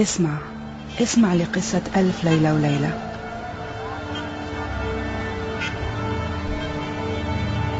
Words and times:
اسمع 0.00 0.38
اسمع 1.00 1.34
لقصة 1.34 1.82
ألف 1.96 2.24
ليلة 2.24 2.54
وليلة 2.54 2.92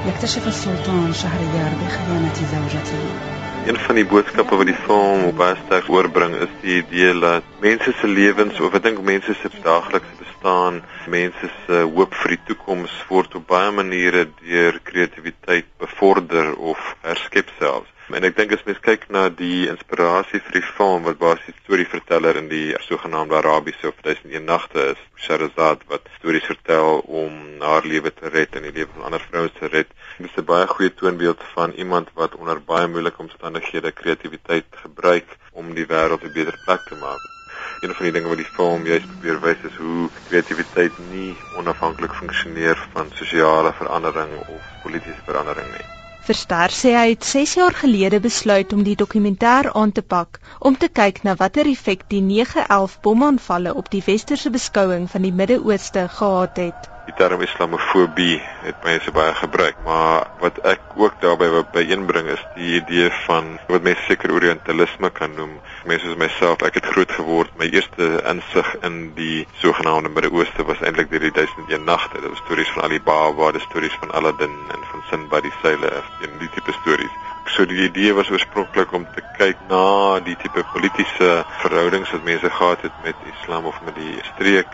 يكتشف 0.06 0.46
السلطان 0.46 1.12
شهريار 1.12 1.72
بخيانة 1.80 2.34
زوجته 2.34 3.32
Een 3.66 3.76
van 3.78 3.94
die 3.94 4.04
boodskappe 4.04 4.56
wat 4.56 4.66
die 4.66 4.74
film 4.74 5.36
baie 5.38 5.54
sterk 5.66 5.88
oorbring 5.88 6.34
is 6.34 6.50
die 6.62 6.76
idee 6.82 7.12
dat 7.20 7.42
mense 7.60 7.92
se 8.00 8.08
lewens 8.08 8.60
of 8.60 8.74
ek 8.74 8.82
dink 8.82 8.98
mense 9.06 9.34
se 9.38 9.50
daaglikse 9.62 10.21
bestaan, 10.42 10.82
mense 11.06 11.50
se 11.66 11.82
hoop 11.94 12.14
vir 12.14 12.34
die 12.34 12.42
toekoms 12.48 12.92
word 13.08 13.34
op 13.38 13.46
baie 13.46 13.70
maniere 13.70 14.26
deur 14.42 14.80
kreatiwiteit 14.82 15.66
bevorder 15.78 16.54
of 16.56 16.78
herskep 17.02 17.48
selfs. 17.58 17.88
En 18.10 18.24
ek 18.26 18.34
dink 18.36 18.52
as 18.52 18.64
mens 18.66 18.80
kyk 18.82 19.06
na 19.14 19.28
die 19.30 19.68
inspirasie 19.70 20.40
vir 20.42 20.56
die 20.58 20.64
film 20.76 21.06
wat 21.06 21.20
basies 21.20 21.54
storieverteller 21.62 22.36
in 22.36 22.48
die 22.50 22.74
sogenaamde 22.88 23.38
Arabiese 23.38 23.88
of 23.88 24.02
1001 24.02 24.44
nagte 24.44 24.88
is, 24.90 25.04
Shahrazad 25.16 25.86
wat 25.88 26.10
stories 26.18 26.48
vertel 26.50 27.00
om 27.06 27.62
haar 27.62 27.86
lewe 27.86 28.10
te 28.10 28.28
red 28.34 28.58
en 28.58 28.66
die 28.66 28.74
lewe 28.74 28.90
van 28.96 29.06
ander 29.08 29.22
vrouens 29.30 29.54
te 29.60 29.70
red. 29.70 29.94
Is 30.18 30.34
'n 30.36 30.44
baie 30.44 30.66
goeie 30.66 30.90
toonbeeld 30.90 31.40
van 31.54 31.72
iemand 31.72 32.10
wat 32.14 32.34
onder 32.34 32.60
baie 32.60 32.88
moeilike 32.88 33.22
omstandighede 33.22 33.92
kreatiwiteit 33.92 34.66
gebruik 34.84 35.38
om 35.52 35.72
die 35.74 35.86
wêreld 35.86 36.26
'n 36.26 36.34
beter 36.34 36.58
plek 36.66 36.82
te 36.90 36.98
maak. 36.98 37.41
Een 37.82 37.94
van 37.94 38.04
die 38.06 38.12
dinge 38.14 38.28
wat 38.30 38.38
die 38.38 38.52
film 38.56 38.84
juist 38.86 39.08
probeer 39.10 39.38
wys 39.42 39.62
is 39.68 39.78
hoe 39.84 40.10
kreatiwiteit 40.28 40.98
nie 41.10 41.32
onafhanklik 41.58 42.12
funksioneer 42.18 42.78
van 42.92 43.10
sosiale 43.18 43.72
verandering 43.78 44.36
of 44.44 44.68
politieke 44.84 45.24
verandering 45.30 45.66
nie. 45.72 45.88
Verster 46.28 46.76
sê 46.76 46.92
hy 46.94 47.08
het 47.16 47.26
6 47.32 47.56
jaar 47.58 47.74
gelede 47.80 48.22
besluit 48.28 48.76
om 48.78 48.86
die 48.86 48.94
dokumentêr 49.02 49.72
aan 49.82 49.96
te 49.98 50.06
pak 50.14 50.38
om 50.70 50.78
te 50.78 50.92
kyk 51.00 51.18
na 51.26 51.34
watter 51.42 51.72
effek 51.72 52.06
die 52.14 52.22
9/11 52.30 52.96
bomaanvalle 53.08 53.74
op 53.82 53.90
die 53.96 54.04
westerse 54.06 54.54
beskouing 54.60 55.10
van 55.16 55.26
die 55.26 55.34
Midde-Ooste 55.42 56.06
gehad 56.20 56.66
het. 56.66 56.91
Die 57.02 57.14
term 57.18 57.40
islamofobie 57.42 58.36
het 58.62 58.84
mense 58.86 59.10
baie 59.10 59.32
gebruik, 59.34 59.78
maar 59.82 60.28
wat 60.38 60.60
ek 60.70 60.92
ook 60.94 61.16
daarbey 61.24 61.48
wil 61.50 61.64
byeenbring 61.74 62.28
is 62.30 62.44
die 62.54 62.76
idee 62.76 63.08
van 63.24 63.56
wat 63.72 63.82
mense 63.82 64.04
seker 64.06 64.30
orientalisme 64.36 65.10
kan 65.10 65.34
noem. 65.34 65.56
Mense 65.90 66.06
soos 66.06 66.20
myself, 66.20 66.62
ek 66.62 66.78
het 66.78 66.86
groot 66.92 67.16
geword. 67.18 67.50
My 67.58 67.66
eerste 67.74 68.12
insig 68.30 68.70
in 68.86 69.00
die 69.18 69.42
sogenaamde 69.64 70.14
Midde-Ooste 70.14 70.68
was 70.70 70.86
eintlik 70.86 71.10
deur 71.10 71.26
die 71.26 71.34
1001 71.40 71.90
nagte. 71.90 72.22
Dit 72.22 72.30
was 72.30 72.44
stories 72.44 72.70
van 72.76 72.86
Ali 72.86 73.02
Baba, 73.10 73.50
die 73.58 73.66
stories 73.66 73.98
van 74.04 74.14
Aladdin 74.14 74.54
en 74.70 74.88
van 74.94 75.04
Sinbad 75.10 75.42
die 75.50 75.54
seile, 75.58 75.92
en 76.22 76.38
die 76.38 76.54
tipe 76.54 76.78
stories. 76.78 77.20
So 77.50 77.66
die 77.66 77.82
idee 77.90 78.14
was 78.14 78.30
oorspronklik 78.30 78.94
om 78.94 79.10
te 79.16 79.26
kyk 79.42 79.58
na 79.68 79.84
die 80.22 80.38
tipe 80.38 80.62
politieke 80.70 81.34
verhoudings 81.66 82.14
wat 82.14 82.30
mense 82.30 82.50
gehad 82.50 82.86
het 82.86 83.04
met 83.04 83.30
Islam 83.34 83.66
of 83.66 83.82
met 83.82 83.98
die 83.98 84.20
streek 84.34 84.70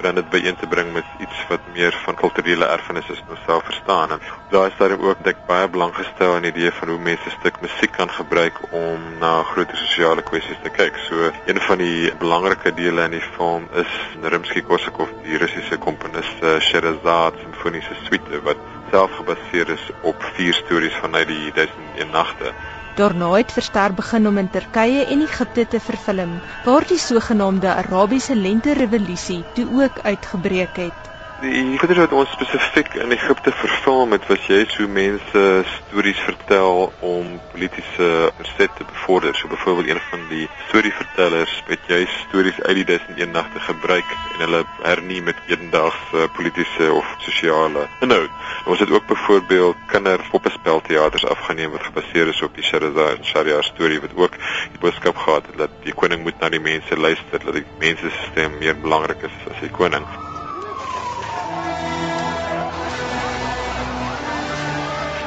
dan 0.00 0.14
dit 0.14 0.30
byeen 0.30 0.56
te 0.56 0.66
bring 0.66 0.92
met 0.92 1.04
iets 1.18 1.46
wat 1.48 1.60
meer 1.72 1.94
van 2.04 2.14
kulturele 2.14 2.64
erfenis 2.64 3.08
is 3.08 3.22
nou 3.26 3.38
self 3.46 3.64
verstaan. 3.64 4.10
En 4.10 4.20
is 4.50 4.78
daar 4.78 4.98
ook 4.98 5.24
dik 5.24 5.36
baie 5.46 5.68
belang 5.68 5.94
gestel 5.94 6.34
aan 6.34 6.42
die 6.42 6.50
idee 6.50 6.72
van 6.72 6.88
hoe 6.88 6.98
mense 6.98 7.28
'n 7.28 7.38
stuk 7.38 7.60
musiek 7.60 7.92
kan 7.92 8.10
gebruik 8.10 8.56
om 8.70 9.00
na 9.18 9.42
groter 9.42 9.76
sosiale 9.76 10.22
kwessies 10.22 10.62
te 10.62 10.70
kyk. 10.70 10.96
So 10.96 11.30
een 11.44 11.60
van 11.60 11.78
die 11.78 12.14
belangrike 12.14 12.74
dele 12.74 13.04
in 13.04 13.10
die 13.10 13.28
film 13.36 13.68
is 13.72 13.92
Rimsky-Korsakov, 14.22 15.08
die 15.22 15.36
Russiese 15.36 15.78
komponis 15.78 16.30
Sherazad 16.58 17.34
simfoniese 17.42 17.94
suite 18.02 18.42
wat 18.42 18.56
self 18.90 19.10
gebaseer 19.16 19.68
is 19.68 19.90
op 20.02 20.22
vier 20.36 20.54
stories 20.54 20.94
vanuit 20.94 21.26
die 21.26 21.52
1001 21.52 22.10
nagte. 22.10 22.52
Daarna 22.94 23.30
het 23.32 23.52
Verster 23.52 23.94
begin 23.94 24.26
om 24.28 24.38
in 24.38 24.50
Turkye 24.50 25.04
en 25.14 25.22
Egipte 25.26 25.64
te 25.68 25.80
vervilm, 25.80 26.34
waar 26.64 26.84
die 26.88 26.98
sogenaamde 26.98 27.70
Arabiese 27.74 28.36
lente-revolusie 28.36 29.44
toe 29.54 29.82
ook 29.84 30.02
uitgebreek 30.02 30.76
het. 30.76 31.11
Die 31.42 31.74
goeie 31.74 31.96
wat 31.98 32.12
ons 32.14 32.30
spesifiek 32.36 32.92
in 33.02 33.10
Egipte 33.10 33.50
vervilm 33.58 34.12
het, 34.14 34.28
was 34.30 34.44
jy 34.46 34.60
hoe 34.76 34.86
mense 34.86 35.40
stories 35.72 36.20
vertel 36.22 36.92
om 37.02 37.32
politieke 37.50 38.10
verset 38.36 38.70
te 38.78 38.86
bevorder. 38.86 39.34
So 39.34 39.50
byvoorbeeld 39.50 39.90
een 39.90 40.02
van 40.12 40.22
die 40.30 40.46
storievertellers 40.68 41.56
het 41.66 41.90
jy 41.90 41.98
stories 42.20 42.62
uit 42.62 42.78
die 42.78 42.86
1001 42.92 43.34
nagte 43.34 43.64
gebruik 43.66 44.14
en 44.14 44.44
hulle 44.44 44.62
hernie 44.84 45.18
met 45.26 45.42
hedendaagse 45.50 46.30
politieke 46.38 46.92
of 46.94 47.10
sosiale 47.26 47.88
inhoud. 48.06 48.30
Ons 48.70 48.86
het 48.86 48.94
ook 48.94 49.10
byvoorbeeld 49.10 49.84
kinderpoppespelteaters 49.90 51.26
afgeneem 51.26 51.74
wat 51.74 51.90
gebaseer 51.90 52.30
is 52.30 52.42
op 52.46 52.54
die 52.54 52.70
Shahrazad 52.70 53.16
en 53.16 53.26
Shahryar 53.26 53.66
storie 53.66 53.98
wat 54.04 54.14
ook 54.14 54.38
die 54.38 54.84
boodskap 54.84 55.18
gehad 55.26 55.50
het 55.50 55.64
dat 55.66 55.80
die 55.82 55.94
koning 55.94 56.22
moet 56.22 56.38
na 56.38 56.54
die 56.54 56.62
mense 56.62 56.94
luister, 56.94 57.42
dat 57.42 57.58
die 57.58 57.66
mense 57.82 58.14
se 58.14 58.28
stem 58.30 58.60
meer 58.62 58.78
belangrik 58.78 59.26
is 59.26 59.48
as 59.50 59.66
die 59.66 59.74
koning. 59.74 60.06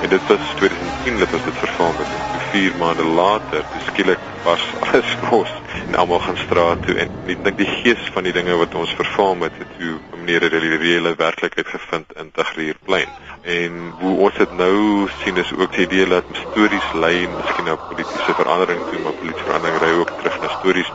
En 0.06 0.12
dit 0.12 0.28
was 0.28 0.54
2010 0.56 1.18
dat 1.18 1.34
ons 1.34 1.44
dit 1.44 1.58
vervang 1.58 1.98
het. 1.98 2.08
En 2.34 2.42
vier 2.52 2.76
maande 2.78 3.04
later, 3.04 3.64
skielik 3.86 4.20
was 4.44 4.62
alles 4.86 5.16
los 5.30 5.50
en 5.88 5.96
almal 5.96 6.20
gaan 6.20 6.38
straat 6.38 6.82
toe 6.86 6.96
en 6.96 7.10
ek 7.26 7.42
dink 7.44 7.58
die 7.58 7.72
gees 7.82 8.04
van 8.14 8.28
die 8.28 8.34
dinge 8.36 8.54
wat 8.60 8.76
ons 8.78 8.94
vervang 9.00 9.42
het, 9.48 9.58
het 9.58 9.72
toe 9.80 9.96
'n 9.98 10.20
manier 10.20 10.46
die 10.46 10.78
reële 10.84 11.16
werklikheid 11.18 11.68
gevind 11.68 12.14
in 12.22 12.30
Tagrierplein. 12.38 13.10
En 13.42 13.72
hoe 14.00 14.14
ons 14.28 14.38
dit 14.38 14.52
nou 14.58 15.10
sien 15.24 15.38
is 15.38 15.54
ook 15.58 15.74
die 15.74 15.86
idee 15.90 16.06
dat 16.06 16.26
stories 16.44 16.90
lei 16.94 17.28
miskien 17.28 17.66
na 17.66 17.76
politieke 17.76 18.34
verandering 18.42 18.82
toe, 18.90 19.00
maar 19.02 19.18
politieke 19.20 19.50
verandering 19.50 19.82
ry 19.82 19.92
ook 20.00 20.12
terug 20.20 20.40
na 20.42 20.50
stories 20.60 20.92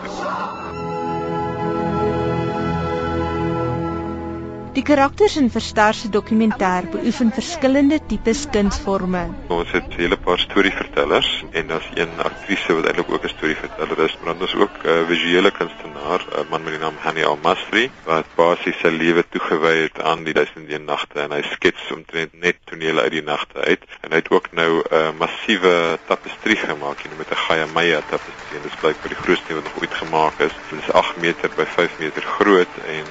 Die 4.80 4.86
karakters 4.88 5.34
in 5.36 5.50
Verster 5.52 5.92
se 5.92 6.08
dokumentêr 6.08 6.86
beoefen 6.88 7.28
verskillende 7.36 7.98
tipes 8.08 8.46
kunsforme. 8.54 9.26
Ons 9.52 9.72
het 9.76 9.90
'n 9.90 9.98
hele 10.00 10.16
paar 10.16 10.40
storievertellers 10.40 11.44
en 11.50 11.66
daar's 11.66 11.90
een 11.94 12.12
aktrise 12.28 12.72
wat 12.74 12.86
eintlik 12.86 13.10
ook 13.12 13.24
'n 13.24 13.34
storieverteller 13.36 13.98
is, 14.06 14.16
maar 14.16 14.32
dan 14.34 14.48
is 14.48 14.54
ook 14.54 14.74
'n 14.80 14.88
uh, 14.88 15.06
visuele 15.10 15.50
kunstenaar, 15.50 16.20
'n 16.24 16.46
man 16.50 16.62
met 16.62 16.72
die 16.72 16.80
naam 16.80 16.96
Hani 17.04 17.24
Al-Masri 17.24 17.90
wat 18.04 18.26
basies 18.34 18.80
sy 18.80 18.88
lewe 18.88 19.24
toegewy 19.28 19.76
het 19.82 20.02
aan 20.02 20.24
die 20.24 20.34
1001 20.34 20.84
nagte 20.84 21.20
en 21.20 21.30
hy 21.30 21.42
skets 21.42 21.92
omtrent 21.92 22.32
net 22.32 22.56
tonele 22.64 23.00
uit 23.00 23.12
die 23.12 23.22
nagte 23.22 23.60
uit. 23.60 23.84
En 24.00 24.10
hy 24.10 24.16
het 24.16 24.30
ook 24.30 24.52
nou 24.52 24.72
'n 24.80 24.94
uh, 24.94 25.10
massiewe 25.18 25.98
tapestrie 26.06 26.56
gemaak, 26.56 26.96
know, 27.02 27.18
met 27.18 27.30
'n 27.30 27.42
Gaia 27.44 27.66
Maya 27.74 28.00
tapestrie. 28.00 28.60
Dit 28.62 28.72
is 28.72 28.80
blykbaar 28.80 29.12
die 29.12 29.22
grootste 29.24 29.54
wat 29.54 29.64
nog 29.64 29.80
ooit 29.80 29.94
gemaak 29.94 30.38
is. 30.38 30.54
Dit 30.70 30.78
is 30.80 30.92
8 30.92 31.16
meter 31.16 31.50
by 31.56 31.64
5 31.64 31.98
meter 31.98 32.22
groot 32.22 32.74
en 32.86 33.04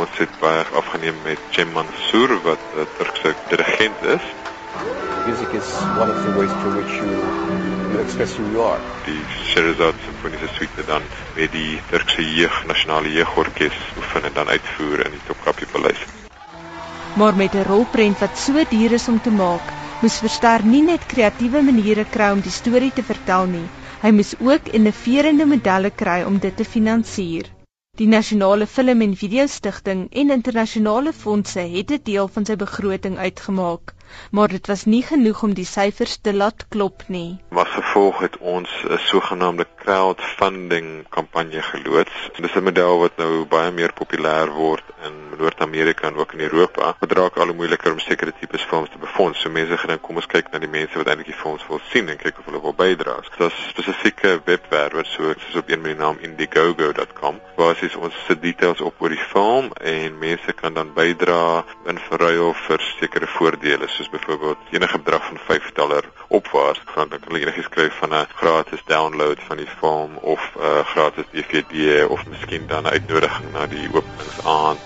ons 0.00 0.18
het 0.18 0.32
baie 0.40 0.64
afgeneem 0.80 1.18
met 1.24 1.40
Cem 1.54 1.70
Mansour 1.74 2.32
wat 2.46 2.62
'n 2.82 2.86
Turkse 2.98 3.34
dirigent 3.50 4.00
is. 4.16 4.24
Music 5.26 5.52
is 5.60 5.68
one 6.02 6.10
of 6.14 6.18
the 6.24 6.32
ways 6.38 6.52
through 6.60 6.76
which 6.78 6.94
you, 7.00 7.12
you 7.92 8.00
express 8.04 8.34
who 8.36 8.44
you 8.54 8.62
are. 8.62 8.80
Die 9.06 9.22
Sherazad 9.50 9.94
Sinfoniese 10.04 10.48
Suite 10.56 10.84
dan 10.86 11.02
met 11.36 11.52
die 11.52 11.80
Turkse 11.90 12.26
jeug 12.34 12.66
nasionale 12.66 13.12
jeugorkes 13.12 13.78
oefen 13.96 14.24
en 14.24 14.34
dan 14.34 14.48
uitvoer 14.48 15.06
in 15.06 15.16
die 15.16 15.24
Topkapi 15.26 15.66
Paleis. 15.72 16.02
Maar 17.14 17.36
met 17.36 17.54
'n 17.54 17.66
rolprent 17.70 18.18
wat 18.18 18.38
so 18.38 18.64
duur 18.68 18.92
is 18.92 19.08
om 19.08 19.20
te 19.20 19.30
maak, 19.30 19.72
moes 20.02 20.18
Verster 20.18 20.64
nie 20.64 20.82
net 20.82 21.06
kreatiewe 21.06 21.62
maniere 21.62 22.04
kry 22.04 22.30
om 22.32 22.40
die 22.40 22.56
storie 22.60 22.92
te 22.92 23.02
vertel 23.02 23.46
nie. 23.46 23.68
Hy 24.02 24.10
moes 24.10 24.34
ook 24.40 24.68
innoverende 24.76 25.46
modelle 25.46 25.90
kry 25.90 26.22
om 26.22 26.38
dit 26.38 26.56
te 26.56 26.64
finansier. 26.64 27.53
Die 27.98 28.06
Nasionale 28.08 28.66
Film 28.66 29.02
en 29.02 29.12
Video 29.16 29.46
Stichting 29.46 30.00
en 30.10 30.30
internasionale 30.36 31.12
fondse 31.12 31.60
het 31.74 31.92
'n 31.96 32.00
deel 32.08 32.28
van 32.36 32.44
sy 32.48 32.56
begroting 32.62 33.18
uitgemaak, 33.26 33.94
maar 34.30 34.48
dit 34.48 34.66
was 34.66 34.84
nie 34.84 35.02
genoeg 35.02 35.42
om 35.42 35.54
die 35.54 35.68
syfers 35.68 36.16
te 36.16 36.34
laat 36.34 36.66
klop 36.68 37.02
nie. 37.06 37.38
Wat 37.48 37.68
gevolg 37.68 38.18
het 38.18 38.38
ons 38.38 38.70
'n 38.84 38.98
sogenaamde 38.98 39.66
crowdfunding 39.76 41.08
kampanje 41.08 41.62
geloods. 41.62 42.30
Dit 42.36 42.44
is 42.44 42.54
'n 42.56 42.62
model 42.62 42.98
wat 42.98 43.16
nou 43.16 43.44
baie 43.44 43.70
meer 43.70 43.92
populêr 43.92 44.48
word 44.50 44.84
in 45.04 45.38
Noord-Amerika 45.38 46.06
en 46.08 46.16
ook 46.16 46.32
in 46.32 46.40
Europa. 46.40 46.96
Dit 47.00 47.12
raak 47.12 47.36
al 47.36 47.46
hoe 47.46 47.54
moeiliker 47.54 47.92
om 47.92 47.98
sekere 47.98 48.32
tipes 48.40 48.62
films 48.62 48.90
te 48.90 48.98
befonds. 48.98 49.40
So 49.40 49.50
mense 49.50 49.78
gaan 49.78 50.00
kom 50.00 50.16
ons 50.16 50.26
kyk 50.26 50.50
na 50.52 50.58
die 50.58 50.68
mense 50.68 50.98
wat 50.98 51.06
eintlik 51.06 51.26
die 51.26 51.42
films 51.42 51.66
wil 51.68 51.80
sien 51.90 52.08
en 52.08 52.16
kyk 52.16 52.38
of 52.38 52.44
hulle 52.44 52.60
wil 52.62 52.74
bydra. 52.74 53.16
So 53.22 53.30
daar's 53.38 53.68
spesifieke 53.68 54.40
webwerwe 54.44 55.04
soos 55.04 55.56
op 55.56 55.68
een 55.68 55.80
met 55.80 55.96
die 55.96 56.00
naam 56.02 56.18
indiegogo.com 56.20 57.40
waar 57.56 57.76
sies 57.76 57.96
ons 57.96 58.14
se 58.26 58.38
details 58.40 58.80
op 58.80 59.02
oor 59.02 59.12
die 59.14 59.26
film 59.32 59.70
en 59.80 60.18
mense 60.18 60.52
kan 60.52 60.74
dan 60.74 60.92
bydra 60.94 61.64
in 61.90 61.98
verruil 62.08 62.54
vir 62.66 62.86
sekere 63.00 63.26
voordele 63.36 63.88
soos 63.94 64.10
byvoorbeeld 64.10 64.58
enige 64.70 64.98
bedrag 64.98 65.26
van 65.26 65.38
5 65.46 65.72
dollar 65.72 66.04
opwaarts. 66.28 66.80
Dan 66.94 67.08
kan 67.08 67.20
hulle 67.24 67.44
enigiets 67.44 67.68
kry 67.68 67.90
van 68.00 68.14
'n 68.14 68.26
gratis 68.40 68.82
download 68.86 69.38
van 69.48 69.56
die 69.56 69.70
film 69.80 70.16
of 70.16 70.42
'n 70.54 70.60
uh, 70.60 70.78
eh, 70.78 70.86
gratis 70.86 71.24
DVD 71.32 72.06
of 72.06 72.26
miskien 72.26 72.66
dan 72.66 72.82
'n 72.82 72.94
uitnodiging 72.96 73.52
na 73.52 73.66
die 73.66 73.88
openingsaand 73.92 74.80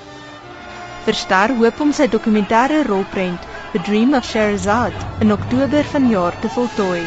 Verster 1.09 1.55
hoop 1.57 1.79
om 1.81 1.93
sy 1.97 2.05
dokumentêre 2.13 2.83
rolprent 2.85 3.47
The 3.73 3.81
Dream 3.87 4.13
of 4.19 4.27
Sherazad 4.29 4.93
in 5.25 5.33
Oktober 5.33 5.89
vanjaar 5.95 6.37
te 6.43 6.51
voltooi. 6.53 7.01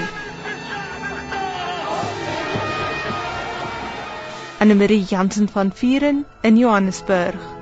Anne 4.58 4.82
Marie 4.82 5.06
Jansen 5.06 5.50
van 5.54 5.70
Vuren 5.70 6.26
in 6.42 6.58
Johannesburg. 6.58 7.61